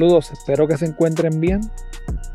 [0.00, 1.60] Saludos, espero que se encuentren bien.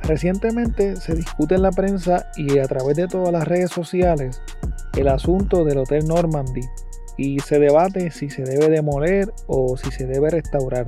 [0.04, 4.40] Recientemente se discute en la prensa y a través de todas las redes sociales
[4.96, 6.62] el asunto del Hotel Normandy
[7.18, 10.88] y se debate si se debe demoler o si se debe restaurar.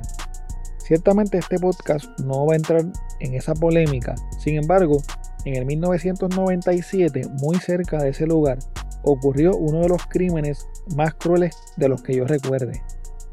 [0.76, 2.84] Ciertamente este podcast no va a entrar
[3.18, 5.02] en esa polémica, sin embargo,
[5.46, 8.60] en el 1997, muy cerca de ese lugar,
[9.02, 12.80] ocurrió uno de los crímenes más crueles de los que yo recuerde.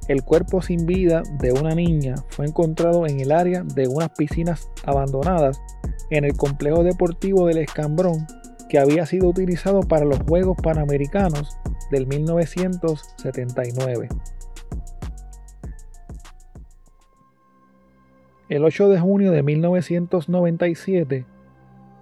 [0.08, 4.70] El cuerpo sin vida de una niña fue encontrado en el área de unas piscinas
[4.86, 5.60] abandonadas
[6.12, 8.28] en el complejo deportivo del Escambrón
[8.70, 11.58] que había sido utilizado para los Juegos Panamericanos
[11.90, 14.10] del 1979.
[18.50, 21.26] El 8 de junio de 1997,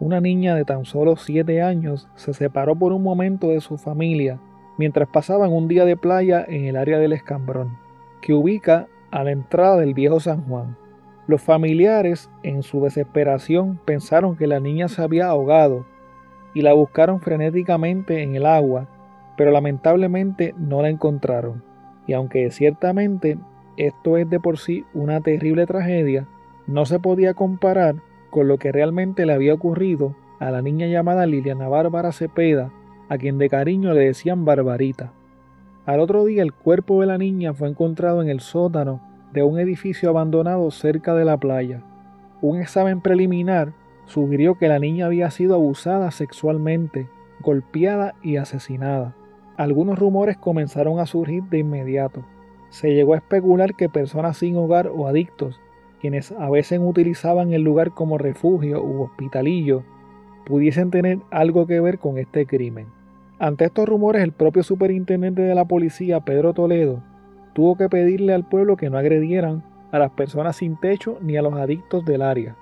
[0.02, 4.42] una niña de tan solo 7 años se separó por un momento de su familia
[4.78, 7.82] mientras pasaban un día de playa en el área del Escambrón
[8.24, 10.78] que ubica a la entrada del viejo San Juan.
[11.28, 15.86] Los familiares, en su desesperación, pensaron que la niña se había ahogado
[16.54, 18.88] y la buscaron frenéticamente en el agua,
[19.36, 21.64] pero lamentablemente no la encontraron.
[22.08, 23.38] Y aunque ciertamente
[23.76, 26.26] esto es de por sí una terrible tragedia,
[26.66, 27.96] no se podía comparar
[28.30, 32.72] con lo que realmente le había ocurrido a la niña llamada Liliana Bárbara Cepeda,
[33.10, 35.12] a quien de cariño le decían Barbarita.
[35.86, 39.02] Al otro día el cuerpo de la niña fue encontrado en el sótano
[39.34, 41.82] de un edificio abandonado cerca de la playa.
[42.42, 43.74] Un examen preliminar
[44.06, 47.10] sugirió que la niña había sido abusada sexualmente,
[47.42, 49.14] golpeada y asesinada.
[49.58, 52.24] Algunos rumores comenzaron a surgir de inmediato.
[52.70, 55.60] Se llegó a especular que personas sin hogar o adictos,
[56.00, 59.84] quienes a veces utilizaban el lugar como refugio u hospitalillo,
[60.46, 62.88] pudiesen tener algo que ver con este crimen.
[63.44, 67.04] Ante estos rumores, el propio superintendente de la policía, Pedro Toledo,
[67.52, 71.42] tuvo que pedirle al pueblo que no agredieran a las personas sin techo ni a
[71.42, 72.56] los adictos del área.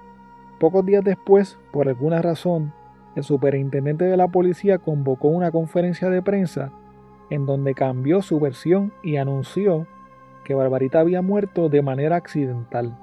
[0.60, 2.74] Pocos días después, por alguna razón,
[3.16, 6.72] el superintendente de la policía convocó una conferencia de prensa
[7.30, 9.86] en donde cambió su versión y anunció
[10.46, 12.98] que Barbarita había muerto de manera accidental.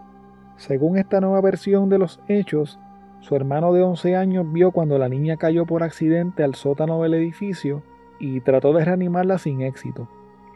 [0.57, 2.81] Según esta nueva versión de los hechos,
[3.21, 7.15] su hermano de 11 años vio cuando la niña cayó por accidente al sótano del
[7.15, 7.83] edificio
[8.19, 10.09] y trató de reanimarla sin éxito.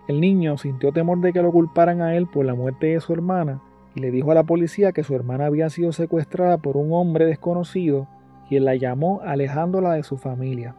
[0.08, 3.12] El niño sintió temor de que lo culparan a él por la muerte de su
[3.12, 3.60] hermana
[3.94, 7.26] y le dijo a la policía que su hermana había sido secuestrada por un hombre
[7.26, 8.08] desconocido
[8.48, 10.74] quien la llamó alejándola de su familia.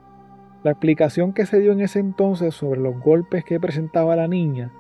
[0.64, 4.72] La explicación que se dio en ese entonces sobre los golpes que presentaba la niña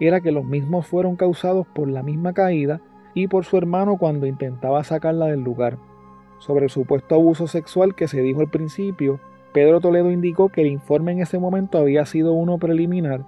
[0.00, 2.80] era que los mismos fueron causados por la misma caída
[3.14, 5.78] y por su hermano cuando intentaba sacarla del lugar.
[6.40, 9.20] Sobre el supuesto abuso sexual que se dijo al principio,
[9.52, 13.24] Pedro Toledo indicó que el informe en ese momento había sido uno preliminar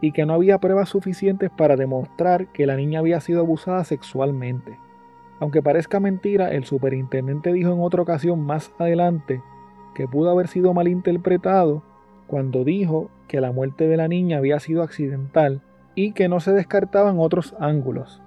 [0.00, 4.78] y que no había pruebas suficientes para demostrar que la niña había sido abusada sexualmente.
[5.40, 9.42] Aunque parezca mentira, el superintendente dijo en otra ocasión más adelante
[9.94, 11.82] que pudo haber sido malinterpretado
[12.26, 15.60] cuando dijo que la muerte de la niña había sido accidental
[15.94, 18.22] y que no se descartaban otros ángulos.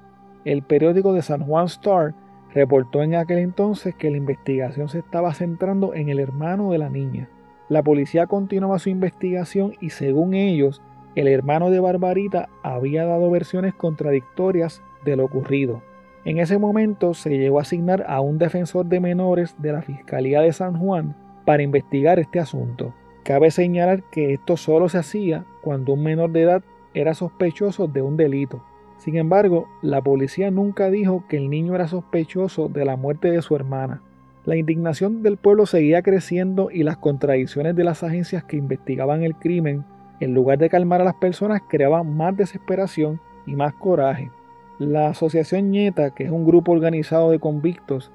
[0.46, 2.14] El periódico de San Juan Star
[2.54, 6.90] reportó en aquel entonces que la investigación se estaba centrando en el hermano de la
[6.90, 7.30] niña.
[7.70, 10.82] La policía continuaba su investigación y según ellos,
[11.16, 15.82] el hermano de Barbarita había dado versiones contradictorias de lo ocurrido.
[16.24, 20.42] En ese momento se llegó a asignar a un defensor de menores de la Fiscalía
[20.42, 22.94] de San Juan para investigar este asunto.
[23.24, 26.64] Cabe señalar que esto solo se hacía cuando un menor de edad
[26.94, 28.64] era sospechoso de un delito.
[29.02, 33.42] Sin embargo, la policía nunca dijo que el niño era sospechoso de la muerte de
[33.42, 34.04] su hermana.
[34.46, 39.34] La indignación del pueblo seguía creciendo y las contradicciones de las agencias que investigaban el
[39.34, 39.86] crimen,
[40.20, 44.30] en lugar de calmar a las personas, creaban más desesperación y más coraje.
[44.78, 48.12] La Asociación Nieta, que es un grupo organizado de convictos,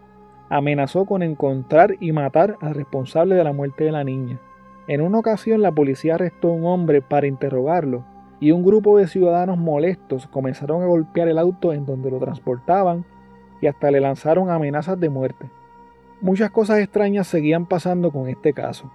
[0.51, 4.39] amenazó con encontrar y matar al responsable de la muerte de la niña.
[4.87, 8.05] En una ocasión la policía arrestó a un hombre para interrogarlo
[8.41, 13.05] y un grupo de ciudadanos molestos comenzaron a golpear el auto en donde lo transportaban
[13.61, 15.51] y hasta le lanzaron amenazas de muerte.
[16.21, 18.91] Muchas cosas extrañas seguían pasando con este caso.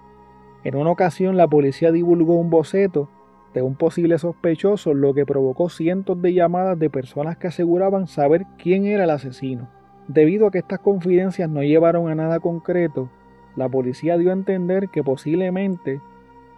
[0.64, 3.08] En una ocasión la policía divulgó un boceto
[3.54, 8.46] de un posible sospechoso, lo que provocó cientos de llamadas de personas que aseguraban saber
[8.58, 9.68] quién era el asesino.
[10.08, 13.08] Debido a que estas confidencias no llevaron a nada concreto,
[13.56, 16.00] la policía dio a entender que posiblemente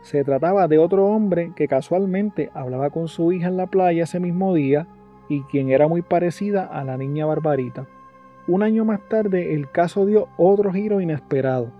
[0.04, 4.20] se trataba de otro hombre que casualmente hablaba con su hija en la playa ese
[4.20, 4.86] mismo día
[5.30, 7.86] y quien era muy parecida a la niña Barbarita.
[8.46, 11.72] Un año más tarde el caso dio otro giro inesperado.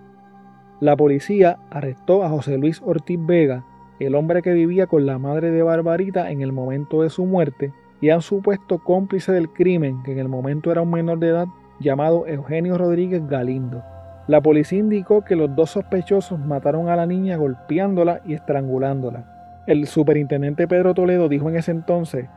[0.81, 3.67] La policía arrestó a José Luis Ortiz Vega,
[4.01, 7.75] el hombre que vivía con la madre de Barbarita en el momento de su muerte,
[8.01, 11.29] y a un supuesto cómplice del crimen, que en el momento era un menor de
[11.29, 11.47] edad,
[11.79, 13.83] llamado Eugenio Rodríguez Galindo.
[14.27, 19.63] La policía indicó que los dos sospechosos mataron a la niña golpeándola y estrangulándola.
[19.67, 22.29] El superintendente Pedro Toledo dijo en ese entonces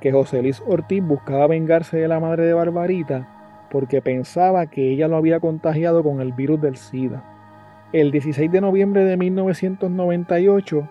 [0.00, 3.28] que José Luis Ortiz buscaba vengarse de la madre de Barbarita
[3.70, 7.24] porque pensaba que ella lo había contagiado con el virus del SIDA.
[7.92, 10.88] El 16 de noviembre de 1998,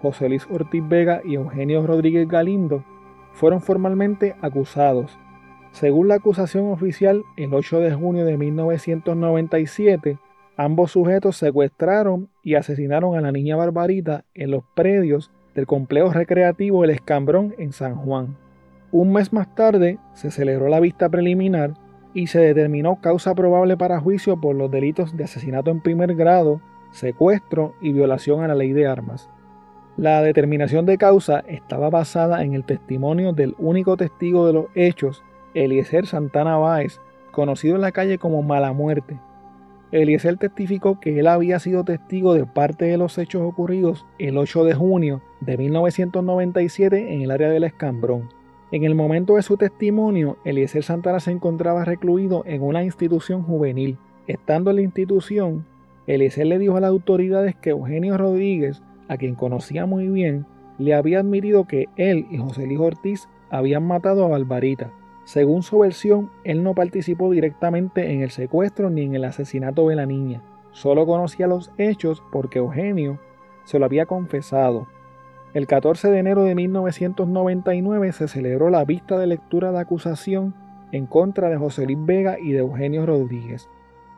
[0.00, 2.84] José Luis Ortiz Vega y Eugenio Rodríguez Galindo
[3.32, 5.18] fueron formalmente acusados.
[5.72, 10.18] Según la acusación oficial, el 8 de junio de 1997,
[10.56, 16.84] ambos sujetos secuestraron y asesinaron a la niña Barbarita en los predios del complejo recreativo
[16.84, 18.36] El Escambrón en San Juan.
[18.90, 21.72] Un mes más tarde se celebró la vista preliminar
[22.12, 26.60] y se determinó causa probable para juicio por los delitos de asesinato en primer grado,
[26.90, 29.30] secuestro y violación a la ley de armas.
[29.96, 35.22] La determinación de causa estaba basada en el testimonio del único testigo de los hechos,
[35.54, 37.00] Eliezer Santana Báez,
[37.30, 39.18] conocido en la calle como Mala Muerte.
[39.90, 44.64] Eliezer testificó que él había sido testigo de parte de los hechos ocurridos el 8
[44.64, 48.30] de junio de 1997 en el área del Escambrón.
[48.70, 53.98] En el momento de su testimonio, Eliezer Santana se encontraba recluido en una institución juvenil.
[54.26, 55.66] Estando en la institución,
[56.06, 58.82] Eliezer le dijo a las autoridades que Eugenio Rodríguez
[59.12, 60.46] a quien conocía muy bien,
[60.78, 64.90] le había admitido que él y José Luis Ortiz habían matado a Barbarita.
[65.24, 69.96] Según su versión, él no participó directamente en el secuestro ni en el asesinato de
[69.96, 70.42] la niña.
[70.72, 73.18] Solo conocía los hechos porque Eugenio
[73.64, 74.86] se lo había confesado.
[75.54, 80.54] El 14 de enero de 1999 se celebró la vista de lectura de acusación
[80.92, 83.68] en contra de José Luis Vega y de Eugenio Rodríguez.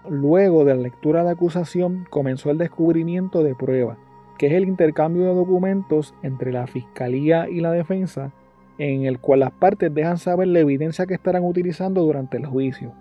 [0.08, 3.98] Luego de la lectura de acusación comenzó el descubrimiento de pruebas
[4.38, 8.32] que es el intercambio de documentos entre la Fiscalía y la Defensa,
[8.78, 12.92] en el cual las partes dejan saber la evidencia que estarán utilizando durante el juicio.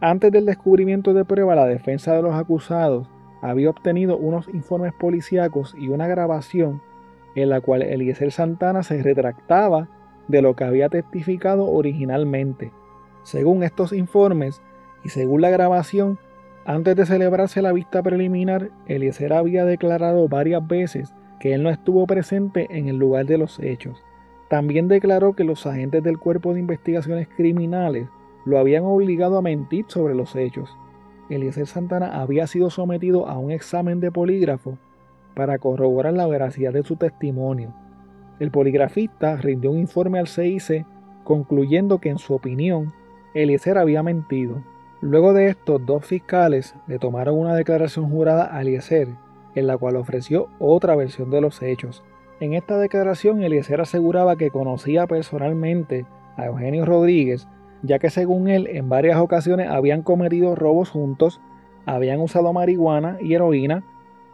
[0.00, 3.08] Antes del descubrimiento de prueba, la defensa de los acusados
[3.40, 6.80] había obtenido unos informes policíacos y una grabación
[7.34, 9.88] en la cual Eliezer Santana se retractaba
[10.28, 12.72] de lo que había testificado originalmente.
[13.22, 14.60] Según estos informes
[15.04, 16.18] y según la grabación,
[16.64, 22.06] antes de celebrarse la vista preliminar, Eliezer había declarado varias veces que él no estuvo
[22.06, 24.04] presente en el lugar de los hechos.
[24.52, 28.06] También declaró que los agentes del Cuerpo de Investigaciones Criminales
[28.44, 30.76] lo habían obligado a mentir sobre los hechos.
[31.30, 34.76] Eliezer Santana había sido sometido a un examen de polígrafo
[35.34, 37.72] para corroborar la veracidad de su testimonio.
[38.40, 40.84] El poligrafista rindió un informe al CIC
[41.24, 42.92] concluyendo que en su opinión
[43.32, 44.62] Eliezer había mentido.
[45.00, 49.08] Luego de esto, dos fiscales le tomaron una declaración jurada a Eliezer,
[49.54, 52.04] en la cual ofreció otra versión de los hechos.
[52.42, 56.06] En esta declaración, Eliezer aseguraba que conocía personalmente
[56.36, 57.46] a Eugenio Rodríguez,
[57.84, 61.40] ya que según él en varias ocasiones habían cometido robos juntos,
[61.86, 63.84] habían usado marihuana y heroína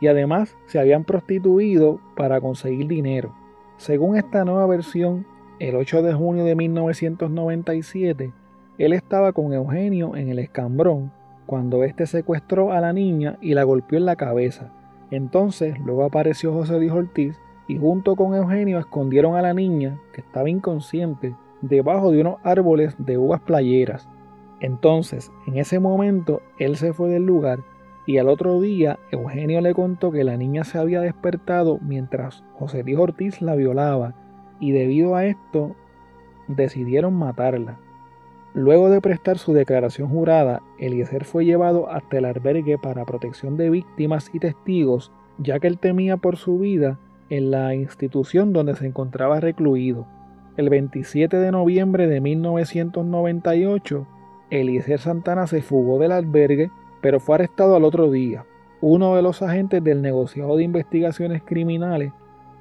[0.00, 3.34] y además se habían prostituido para conseguir dinero.
[3.76, 5.26] Según esta nueva versión,
[5.58, 8.32] el 8 de junio de 1997,
[8.78, 11.12] él estaba con Eugenio en el escambrón
[11.44, 14.72] cuando éste secuestró a la niña y la golpeó en la cabeza.
[15.10, 20.22] Entonces luego apareció José Luis Ortiz y junto con Eugenio escondieron a la niña, que
[20.22, 24.08] estaba inconsciente, debajo de unos árboles de uvas playeras.
[24.60, 27.60] Entonces, en ese momento, él se fue del lugar
[28.06, 32.82] y al otro día Eugenio le contó que la niña se había despertado mientras José
[32.82, 34.14] Luis Ortiz la violaba
[34.60, 35.76] y debido a esto
[36.48, 37.78] decidieron matarla.
[38.54, 43.68] Luego de prestar su declaración jurada, Eliezer fue llevado hasta el albergue para protección de
[43.68, 46.98] víctimas y testigos, ya que él temía por su vida
[47.30, 50.06] en la institución donde se encontraba recluido.
[50.56, 54.06] El 27 de noviembre de 1998,
[54.50, 56.70] Eliezer Santana se fugó del albergue,
[57.00, 58.44] pero fue arrestado al otro día.
[58.80, 62.12] Uno de los agentes del negociado de investigaciones criminales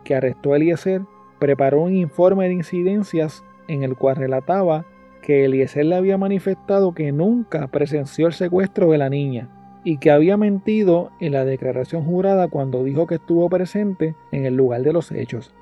[0.03, 1.01] que arrestó a Eliezer
[1.39, 4.86] preparó un informe de incidencias en el cual relataba
[5.21, 9.50] que Eliezer le había manifestado que nunca presenció el secuestro de la niña
[9.84, 14.55] y que había mentido en la declaración jurada cuando dijo que estuvo presente en el
[14.55, 15.53] lugar de los hechos.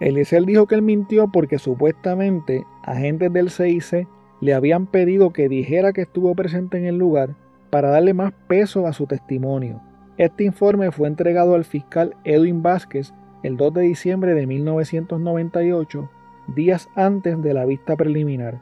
[0.00, 4.08] Eliezer dijo que él mintió porque supuestamente agentes del CIC
[4.40, 7.36] le habían pedido que dijera que estuvo presente en el lugar
[7.70, 9.80] para darle más peso a su testimonio.
[10.16, 16.10] Este informe fue entregado al fiscal Edwin Vázquez el 2 de diciembre de 1998,
[16.54, 18.60] días antes de la vista preliminar.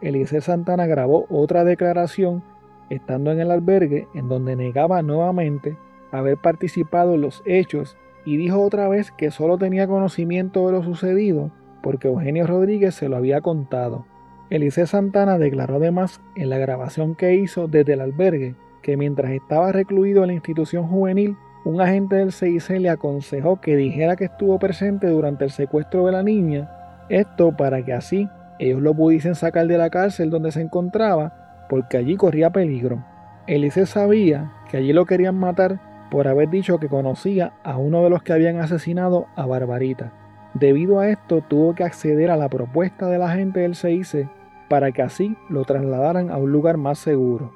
[0.00, 2.42] Eliezer Santana grabó otra declaración
[2.90, 5.76] estando en el albergue en donde negaba nuevamente
[6.12, 10.82] haber participado en los hechos y dijo otra vez que solo tenía conocimiento de lo
[10.82, 11.50] sucedido
[11.82, 14.04] porque Eugenio Rodríguez se lo había contado.
[14.50, 19.72] Elise Santana declaró además en la grabación que hizo desde el albergue que mientras estaba
[19.72, 24.58] recluido en la institución juvenil, un agente del CIC le aconsejó que dijera que estuvo
[24.58, 26.70] presente durante el secuestro de la niña,
[27.10, 28.28] esto para que así
[28.58, 31.39] ellos lo pudiesen sacar de la cárcel donde se encontraba,
[31.70, 33.02] porque allí corría peligro.
[33.46, 38.10] Elise sabía que allí lo querían matar por haber dicho que conocía a uno de
[38.10, 40.12] los que habían asesinado a Barbarita.
[40.52, 44.28] Debido a esto tuvo que acceder a la propuesta de la gente del CIC
[44.68, 47.52] para que así lo trasladaran a un lugar más seguro.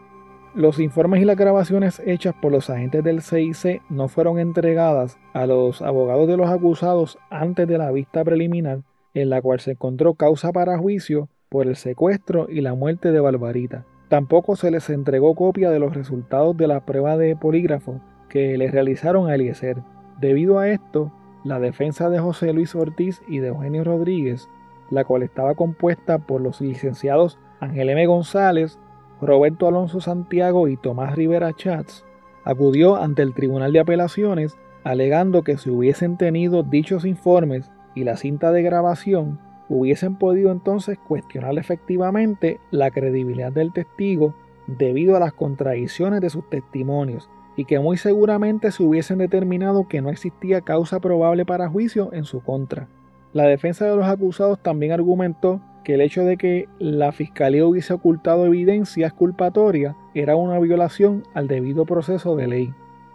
[0.54, 5.47] Los informes y las grabaciones hechas por los agentes del CIC no fueron entregadas a
[5.47, 10.14] los abogados de los acusados antes de la vista preliminar, en la cual se encontró
[10.14, 13.85] causa para juicio por el secuestro y la muerte de Barbarita.
[14.09, 18.71] Tampoco se les entregó copia de los resultados de la prueba de polígrafo que le
[18.71, 19.83] realizaron a Eliezer.
[20.21, 21.13] Debido a esto,
[21.45, 24.49] la defensa de José Luis Ortiz y de Eugenio Rodríguez,
[24.91, 28.07] la cual estaba compuesta por los licenciados Ángel M.
[28.07, 28.79] González,
[29.21, 32.05] Roberto Alonso Santiago y Tomás Rivera Chats,
[32.45, 38.17] acudió ante el Tribunal de Apelaciones alegando que si hubiesen tenido dichos informes y la
[38.17, 44.35] cinta de grabación, hubiesen podido entonces cuestionar efectivamente la credibilidad del testigo
[44.66, 50.00] debido a las contradicciones de sus testimonios y que muy seguramente se hubiesen determinado que
[50.00, 52.88] no existía causa probable para juicio en su contra.
[53.33, 57.92] La defensa de los acusados también argumentó que el hecho de que la fiscalía hubiese
[57.92, 62.75] ocultado evidencias culpatorias era una violación al debido proceso de ley.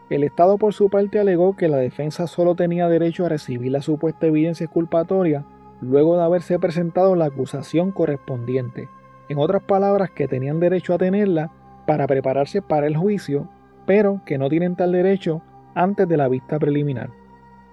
[0.09, 3.81] El Estado por su parte alegó que la defensa solo tenía derecho a recibir la
[3.81, 5.45] supuesta evidencia culpatoria
[5.81, 8.89] luego de haberse presentado la acusación correspondiente.
[9.29, 11.51] En otras palabras, que tenían derecho a tenerla
[11.86, 13.48] para prepararse para el juicio,
[13.86, 15.41] pero que no tienen tal derecho
[15.75, 17.09] antes de la vista preliminar.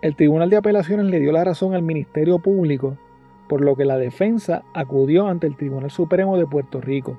[0.02, 2.96] El Tribunal de Apelaciones le dio la razón al Ministerio Público
[3.48, 7.18] por lo que la defensa acudió ante el Tribunal Supremo de Puerto Rico.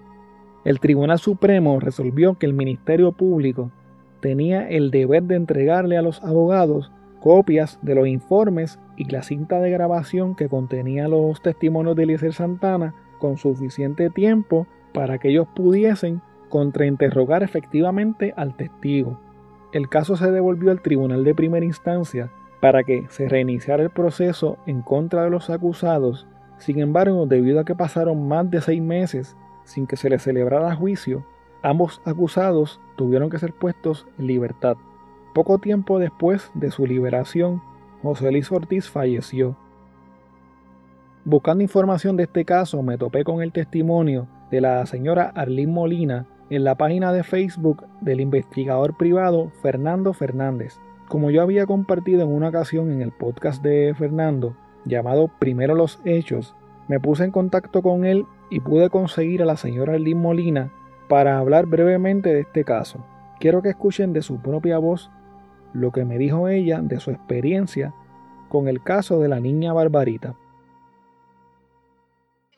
[0.63, 3.71] El Tribunal Supremo resolvió que el Ministerio Público
[4.19, 6.91] tenía el deber de entregarle a los abogados
[7.27, 12.31] copias de los informes y la cinta de grabación que contenía los testimonios de Eliezer
[12.31, 19.19] Santana con suficiente tiempo para que ellos pudiesen contrainterrogar efectivamente al testigo.
[19.73, 22.31] El caso se devolvió al Tribunal de Primera Instancia
[22.61, 26.27] para que se reiniciara el proceso en contra de los acusados.
[26.59, 30.73] Sin embargo, debido a que pasaron más de seis meses sin que se les celebrara
[30.77, 31.25] juicio,
[31.61, 34.77] ambos acusados tuvieron que ser puestos en libertad.
[35.37, 37.61] Poco tiempo después de su liberación,
[38.01, 39.55] José Luis Ortiz falleció.
[41.25, 46.25] Buscando información de este caso, me topé con el testimonio de la señora Arlene Molina
[46.49, 50.79] en la página de Facebook del investigador privado Fernando Fernández.
[51.07, 56.01] Como yo había compartido en una ocasión en el podcast de Fernando, llamado Primero los
[56.03, 56.55] Hechos,
[56.87, 60.71] me puse en contacto con él y pude conseguir a la señora Lynn Molina
[61.07, 63.05] para hablar brevemente de este caso.
[63.39, 65.11] Quiero que escuchen de su propia voz
[65.77, 67.93] lo que me dijo ella de su experiencia
[68.49, 70.35] con el caso de la niña Barbarita.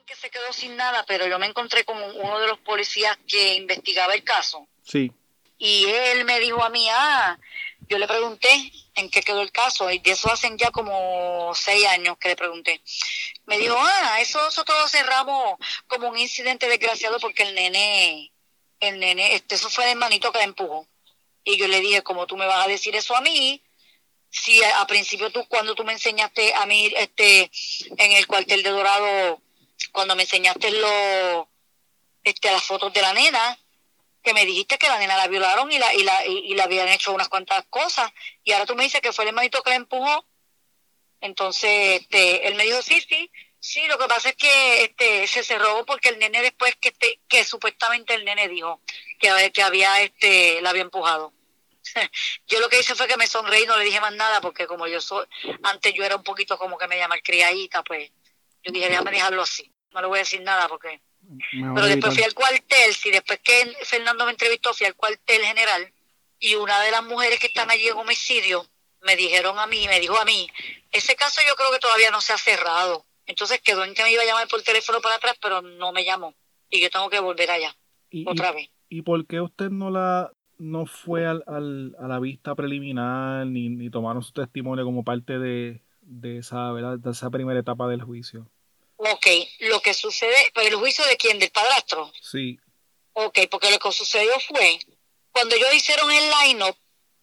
[0.05, 3.55] Que se quedó sin nada, pero yo me encontré con uno de los policías que
[3.55, 4.67] investigaba el caso.
[4.83, 5.11] Sí.
[5.57, 7.38] Y él me dijo a mí, ah,
[7.89, 8.47] yo le pregunté
[8.95, 12.35] en qué quedó el caso, y de eso hacen ya como seis años que le
[12.38, 12.81] pregunté.
[13.45, 15.55] Me dijo, ah, eso nosotros cerramos
[15.88, 18.31] como un incidente desgraciado porque el nene,
[18.79, 20.88] el nene, este, eso fue el hermanito que le empujó.
[21.43, 23.63] Y yo le dije, como tú me vas a decir eso a mí,
[24.29, 27.50] si a, principio tú, cuando tú me enseñaste a mí, este,
[27.98, 29.41] en el cuartel de Dorado,
[29.91, 31.50] cuando me enseñaste lo,
[32.24, 33.58] este, las fotos de la nena,
[34.22, 36.89] que me dijiste que la nena la violaron y la, y la, y, la habían
[36.89, 38.12] hecho unas cuantas cosas,
[38.43, 40.25] y ahora tú me dices que fue el hermanito que la empujó.
[41.22, 43.31] Entonces, este, él me dijo, sí, sí,
[43.69, 47.19] sí, lo que pasa es que este, se cerró porque el nene después que, este,
[47.27, 48.81] que supuestamente el nene dijo
[49.19, 51.31] que, que había, este, la había empujado.
[52.47, 54.88] yo lo que hice fue que me sonreí no le dije más nada porque como
[54.88, 55.27] yo soy,
[55.61, 58.11] antes yo era un poquito como que me llama criadita, pues
[58.63, 60.99] yo dije, déjame dejarlo así, no le voy a decir nada porque
[61.51, 65.93] pero después fui al cuartel, si después que Fernando me entrevistó, fui al cuartel general
[66.39, 68.65] y una de las mujeres que están allí en homicidio
[69.01, 70.49] me dijeron a mí, me dijo a mí,
[70.91, 73.05] ese caso yo creo que todavía no se ha cerrado.
[73.29, 76.03] Entonces quedó en que me iba a llamar por teléfono para atrás, pero no me
[76.03, 76.33] llamó.
[76.67, 77.77] Y yo tengo que volver allá,
[78.25, 78.71] otra vez.
[78.89, 83.69] ¿Y por qué usted no la no fue al, al, a la vista preliminar ni,
[83.69, 88.50] ni tomaron su testimonio como parte de, de esa, de esa primera etapa del juicio?
[88.98, 89.27] Ok,
[89.59, 92.12] lo que sucede, pero el juicio de quién, del padrastro.
[92.21, 92.59] Sí.
[93.13, 94.79] Ok, porque lo que sucedió fue,
[95.31, 96.75] cuando ellos hicieron el line-up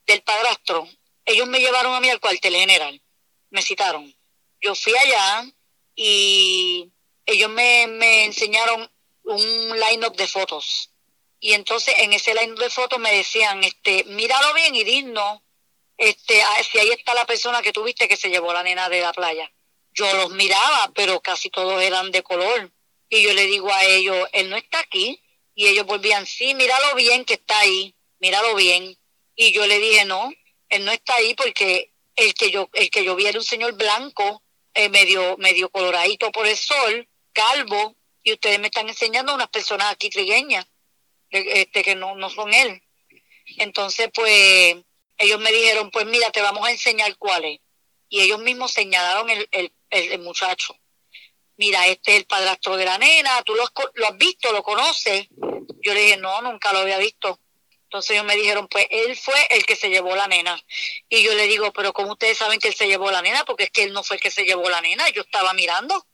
[0.06, 0.88] del padrastro,
[1.24, 3.02] ellos me llevaron a mí al cuartel general,
[3.50, 4.14] me citaron.
[4.60, 5.52] Yo fui allá,
[5.96, 6.92] y
[7.24, 8.88] ellos me, me enseñaron
[9.24, 10.90] un line-up de fotos.
[11.40, 15.42] Y entonces en ese line-up de fotos me decían, este, míralo bien y digno,
[15.96, 19.12] este, si ahí está la persona que tuviste que se llevó la nena de la
[19.12, 19.50] playa.
[19.92, 22.70] Yo los miraba, pero casi todos eran de color.
[23.08, 25.20] Y yo le digo a ellos, él no está aquí.
[25.54, 28.96] Y ellos volvían, sí, míralo bien que está ahí, míralo bien.
[29.34, 30.30] Y yo le dije, no,
[30.68, 33.72] él no está ahí porque el que yo, el que yo vi era un señor
[33.74, 34.42] blanco,
[34.76, 39.48] eh, medio, medio coloradito por el sol, calvo, y ustedes me están enseñando a unas
[39.48, 40.66] personas aquí trigueñas,
[41.30, 42.82] este, que no, no son él.
[43.56, 44.76] Entonces, pues,
[45.16, 47.60] ellos me dijeron, pues mira, te vamos a enseñar cuál es.
[48.08, 50.76] Y ellos mismos señalaron el, el, el, muchacho.
[51.56, 53.64] Mira, este es el padrastro de la nena, tú lo,
[53.94, 55.26] lo has visto, lo conoces.
[55.82, 57.40] Yo le dije, no, nunca lo había visto.
[57.86, 60.60] Entonces ellos me dijeron, pues él fue el que se llevó la nena.
[61.08, 63.44] Y yo le digo, pero ¿cómo ustedes saben que él se llevó la nena?
[63.44, 66.04] Porque es que él no fue el que se llevó la nena, yo estaba mirando.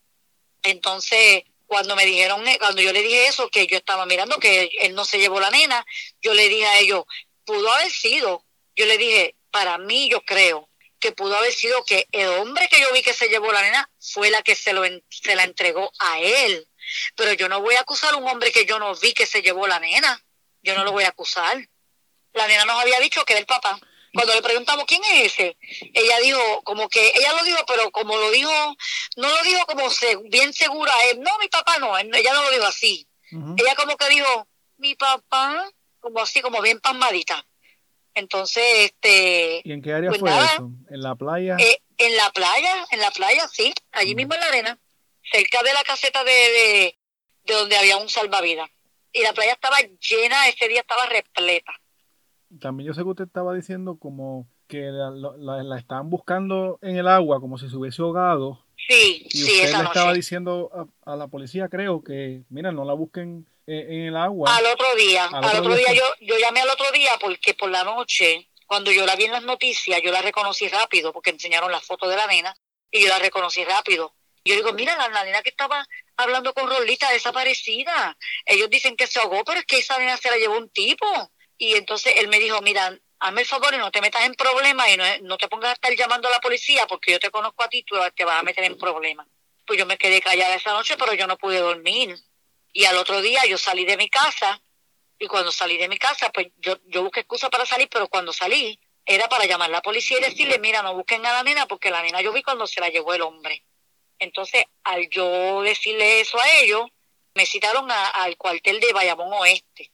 [0.62, 4.94] Entonces, cuando me dijeron, cuando yo le dije eso, que yo estaba mirando que él
[4.94, 5.84] no se llevó la nena,
[6.20, 7.04] yo le dije a ellos,
[7.46, 8.44] pudo haber sido.
[8.76, 10.68] Yo le dije, para mí yo creo
[11.00, 13.90] que pudo haber sido que el hombre que yo vi que se llevó la nena
[13.98, 16.68] fue la que se, lo, se la entregó a él.
[17.16, 19.40] Pero yo no voy a acusar a un hombre que yo no vi que se
[19.40, 20.22] llevó la nena
[20.62, 21.68] yo no lo voy a acusar.
[22.32, 23.78] La nena nos había dicho que era el papá.
[24.14, 25.56] Cuando le preguntamos quién es ese,
[25.94, 28.52] ella dijo, como que, ella lo dijo, pero como lo dijo,
[29.16, 29.88] no lo dijo como
[30.28, 33.08] bien segura, él, no, mi papá no, ella no lo dijo así.
[33.30, 37.46] Ella como que dijo, mi papá, como así, como bien pasmadita.
[38.14, 39.62] Entonces, este...
[39.64, 40.70] ¿Y en qué área pues fue eso?
[40.90, 41.56] ¿En la playa?
[41.58, 44.78] Eh, en la playa, en la playa, sí, allí mismo en la arena,
[45.32, 46.98] cerca de la caseta de, de,
[47.44, 48.68] de donde había un salvavidas
[49.12, 51.72] y la playa estaba llena, ese día estaba repleta.
[52.60, 57.40] También yo sé que usted estaba diciendo como que la, estaban buscando en el agua
[57.40, 58.64] como si se hubiese ahogado.
[58.88, 62.94] Sí, y sí, usted le estaba diciendo a, la policía, creo, que, mira, no la
[62.94, 64.56] busquen en, el agua.
[64.56, 67.84] Al otro día, al, otro, día, yo, yo llamé al otro día porque por la
[67.84, 71.80] noche, cuando yo la vi en las noticias, yo la reconocí rápido porque enseñaron la
[71.80, 72.54] foto de la nena
[72.90, 74.14] y yo la reconocí rápido.
[74.44, 78.16] Yo digo, mira, la, nena que estaba hablando con Rolita desaparecida.
[78.44, 81.06] Ellos dicen que se ahogó, pero es que esa nena se la llevó un tipo.
[81.58, 84.88] Y entonces él me dijo, mira, hazme el favor y no te metas en problemas
[84.88, 87.68] y no, te pongas a estar llamando a la policía porque yo te conozco a
[87.68, 89.26] ti, tú te vas a meter en problemas.
[89.64, 92.16] Pues yo me quedé callada esa noche, pero yo no pude dormir.
[92.72, 94.60] Y al otro día yo salí de mi casa
[95.20, 98.32] y cuando salí de mi casa, pues yo, yo busqué excusa para salir, pero cuando
[98.32, 101.66] salí era para llamar a la policía y decirle, mira, no busquen a la nena
[101.66, 103.62] porque la nena yo vi cuando se la llevó el hombre.
[104.22, 106.88] Entonces, al yo decirle eso a ellos,
[107.34, 109.90] me citaron al cuartel de Bayamón Oeste.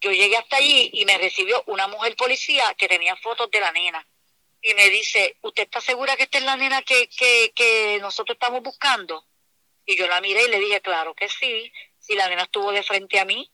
[0.00, 3.72] Yo llegué hasta allí y me recibió una mujer policía que tenía fotos de la
[3.72, 4.08] nena.
[4.62, 8.36] Y me dice, ¿usted está segura que esta es la nena que, que, que nosotros
[8.36, 9.26] estamos buscando?
[9.84, 12.82] Y yo la miré y le dije, claro que sí, si la nena estuvo de
[12.82, 13.50] frente a mí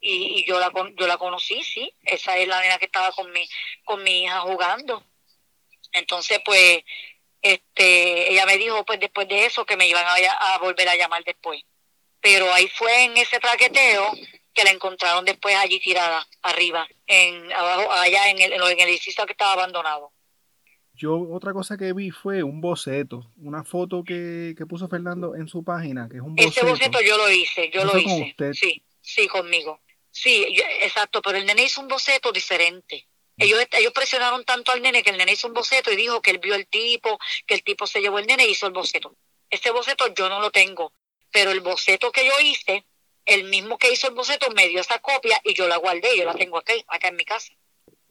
[0.00, 3.30] y, y yo, la, yo la conocí, sí, esa es la nena que estaba con
[3.32, 3.46] mi,
[3.84, 5.04] con mi hija jugando.
[5.92, 6.82] Entonces, pues
[7.42, 11.22] este, ella me dijo pues después de eso que me iban a, volver a llamar
[11.24, 11.62] después.
[12.20, 14.12] Pero ahí fue en ese traqueteo
[14.52, 19.24] que la encontraron después allí tirada, arriba, en abajo, allá en el, en el edificio
[19.24, 20.12] que estaba abandonado.
[20.94, 25.46] Yo otra cosa que vi fue un boceto, una foto que, que puso Fernando en
[25.46, 26.50] su página, que es un boceto.
[26.50, 28.34] Ese boceto yo lo hice, yo lo hice.
[28.52, 29.80] Sí, sí, conmigo.
[30.10, 30.44] Sí,
[30.82, 33.06] exacto, pero el nene hizo un boceto diferente.
[33.38, 36.32] Ellos, ellos presionaron tanto al nene que el nene hizo un boceto y dijo que
[36.32, 39.14] él vio el tipo, que el tipo se llevó el nene y hizo el boceto.
[39.48, 40.92] Ese boceto yo no lo tengo,
[41.30, 42.84] pero el boceto que yo hice,
[43.24, 46.24] el mismo que hizo el boceto me dio esa copia y yo la guardé, yo
[46.24, 47.52] la tengo aquí, acá en mi casa.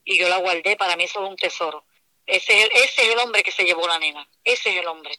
[0.06, 1.86] Y yo la guardé, para mí eso es un tesoro.
[2.26, 5.14] Ese es, ese es el hombre que se llevó la nena, ese es el hombre.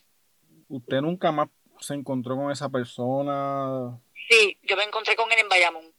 [0.69, 1.49] ¿Usted nunca más
[1.81, 4.01] se encontró con esa persona?
[4.29, 5.95] Sí, yo me encontré con él en Bayamón.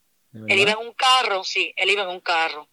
[0.47, 2.67] Él iba en un carro, sí, él iba en un carro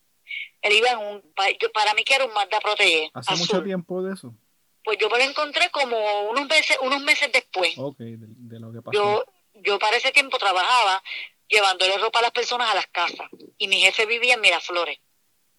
[0.66, 1.34] él iba en un,
[1.72, 3.10] para mí que era un Mazda Protege.
[3.14, 4.34] ¿Hace mucho tiempo de eso?
[4.82, 5.96] Pues yo me lo encontré como
[6.30, 7.74] unos meses, unos meses después.
[7.76, 8.92] Ok, de, lo que pasó.
[8.92, 9.24] Yo,
[9.54, 11.02] yo para ese tiempo trabajaba
[11.48, 13.28] llevándole ropa a las personas a las casas.
[13.58, 14.98] Y mi jefe vivía en Miraflores.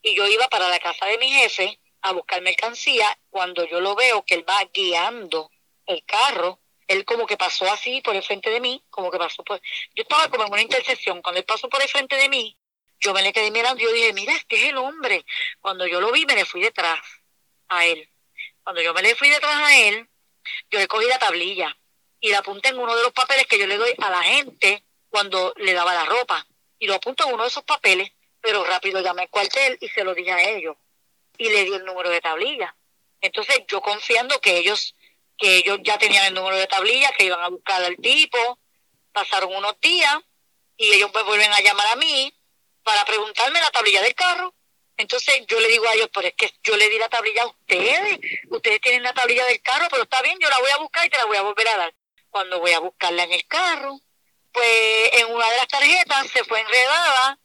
[0.02, 3.18] Y yo iba para la casa de mi jefe a buscar mercancía.
[3.30, 5.50] Cuando yo lo veo que él va guiando
[5.86, 9.44] el carro, él como que pasó así por el frente de mí, como que pasó
[9.44, 9.60] por...
[9.96, 11.22] Yo estaba como en una intersección.
[11.22, 12.57] Cuando él pasó por el frente de mí,
[13.00, 15.26] yo me le quedé mirando yo dije, mira, este es el hombre.
[15.60, 17.00] Cuando yo lo vi, me le fui detrás
[17.68, 18.10] a él.
[18.64, 20.08] Cuando yo me le fui detrás a él,
[20.70, 21.78] yo le cogí la tablilla
[22.20, 24.84] y la apunté en uno de los papeles que yo le doy a la gente
[25.10, 26.46] cuando le daba la ropa.
[26.80, 30.04] Y lo apunto en uno de esos papeles, pero rápido llamé al cuartel y se
[30.04, 30.76] lo dije a ellos.
[31.38, 32.76] Y le di el número de tablilla.
[33.22, 34.94] Entonces yo confiando que ellos
[35.38, 38.60] que ellos ya tenían el número de tablilla, que iban a buscar al tipo.
[39.12, 40.18] Pasaron unos días
[40.78, 42.34] y ellos me vuelven a llamar a mí
[42.88, 44.56] para preguntarme la tablilla del carro.
[44.96, 47.48] Entonces yo le digo a ellos, pero es que yo le di la tablilla a
[47.48, 48.18] ustedes,
[48.50, 51.10] ustedes tienen la tablilla del carro, pero está bien, yo la voy a buscar y
[51.10, 51.96] te la voy a volver a dar.
[52.30, 54.00] Cuando voy a buscarla en el carro,
[54.54, 57.38] pues en una de las tarjetas se fue enredada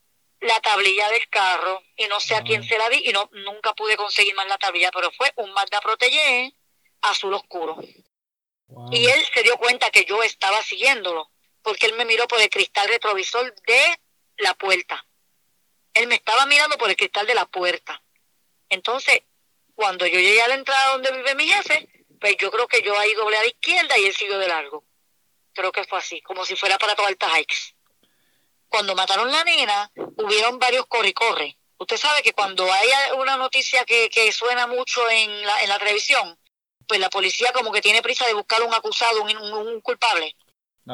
[0.42, 3.74] la tablilla del carro y no sé a quién se la di y no nunca
[3.74, 6.54] pude conseguir más la tablilla, pero fue un Mazda Protege
[7.00, 7.78] azul oscuro.
[8.92, 12.48] Y él se dio cuenta que yo estaba siguiéndolo, porque él me miró por el
[12.48, 14.00] cristal retrovisor de
[14.36, 15.04] la puerta.
[15.94, 18.02] Él me estaba mirando por el cristal de la puerta.
[18.68, 19.22] Entonces,
[19.74, 21.88] cuando yo llegué a la entrada donde vive mi jefe,
[22.20, 24.84] pues yo creo que yo ahí doblé a la izquierda y él siguió de largo.
[25.52, 27.74] Creo que fue así, como si fuera para tomar hikes.
[28.68, 31.58] Cuando mataron la nena, hubieron varios corre-corre.
[31.76, 35.78] Usted sabe que cuando hay una noticia que, que suena mucho en la, en la
[35.78, 36.38] televisión,
[36.86, 40.36] pues la policía como que tiene prisa de buscar un acusado, un, un, culpable.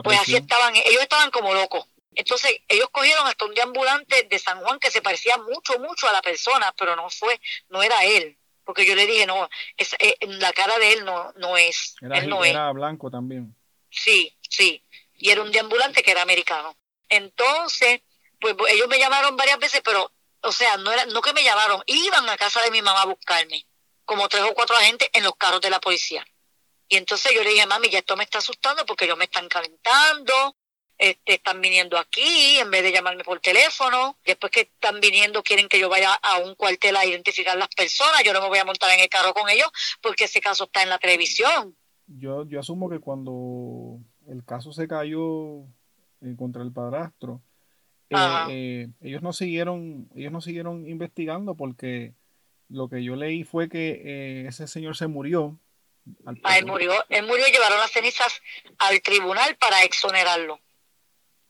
[0.03, 1.87] Pues así estaban, ellos estaban como locos.
[2.19, 6.13] Entonces ellos cogieron hasta un ambulante de San Juan que se parecía mucho, mucho a
[6.13, 8.37] la persona, pero no fue, no era él.
[8.65, 11.95] Porque yo le dije, no, es, eh, la cara de él no, no es.
[12.01, 13.55] Era, él no era blanco también.
[13.89, 14.85] Sí, sí.
[15.15, 16.77] Y era un deambulante que era americano.
[17.09, 18.01] Entonces,
[18.41, 21.85] pues ellos me llamaron varias veces, pero, o sea, no era, no que me llamaron,
[21.87, 23.65] iban a casa de mi mamá a buscarme,
[24.05, 26.27] como tres o cuatro agentes en los carros de la policía.
[26.89, 29.49] Y entonces yo le dije, mami, ya esto me está asustando porque ellos me están
[29.49, 30.57] calentando,
[30.99, 34.17] este, están viniendo aquí en vez de llamarme por teléfono.
[34.25, 38.25] Después que están viniendo, quieren que yo vaya a un cuartel a identificar las personas.
[38.25, 39.69] Yo no me voy a montar en el carro con ellos
[40.03, 41.77] porque ese caso está en la televisión.
[42.09, 45.61] Yo, yo asumo que cuando el caso se cayó
[46.21, 47.43] eh, contra el padrastro,
[48.11, 48.17] eh,
[48.51, 52.15] eh, ellos no siguieron, ellos no siguieron investigando porque
[52.69, 55.61] lo que yo leí fue que ese señor se murió.
[56.43, 58.41] Ah, él murió, él murió y llevaron las cenizas
[58.79, 60.59] al tribunal para exonerarlo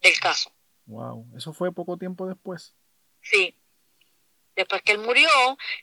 [0.00, 0.52] del caso.
[0.86, 2.74] Wow, eso fue poco tiempo después.
[3.20, 3.54] Sí.
[4.56, 5.28] Después que él murió,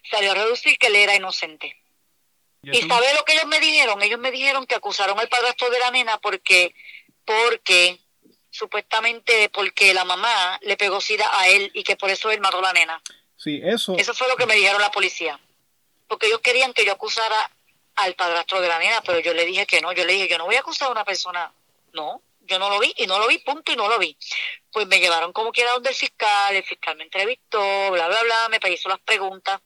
[0.09, 1.81] salió a reducir que él era inocente.
[2.63, 4.01] ¿Y, sabe lo que ellos me dijeron?
[4.01, 6.73] Ellos me dijeron que acusaron al padrastro de la nena porque,
[7.23, 8.01] porque,
[8.49, 12.59] supuestamente porque la mamá le pegó sida a él y que por eso él mató
[12.59, 13.01] a la nena.
[13.37, 13.95] Sí, eso.
[13.97, 15.39] Eso fue lo que me dijeron la policía.
[16.07, 17.51] Porque ellos querían que yo acusara
[17.95, 19.91] al padrastro de la nena, pero yo le dije que no.
[19.91, 21.53] Yo le dije, yo no voy a acusar a una persona.
[21.93, 24.17] No, yo no lo vi y no lo vi, punto, y no lo vi.
[24.71, 27.59] Pues me llevaron como quiera donde el fiscal, el fiscal me entrevistó,
[27.91, 29.61] bla, bla, bla, me hizo las preguntas.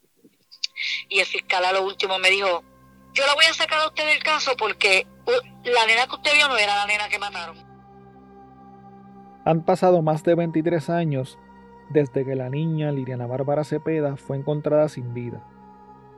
[1.10, 2.64] Y el fiscal a lo último me dijo,
[3.14, 5.08] yo la voy a sacar a usted del caso porque
[5.64, 7.58] la nena que usted vio no era la nena que mataron.
[9.46, 11.38] Han pasado más de 23 años
[11.90, 15.44] desde que la niña Liliana Bárbara Cepeda fue encontrada sin vida.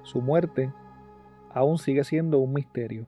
[0.04, 0.72] Su muerte
[1.54, 3.08] aún sigue siendo un misterio.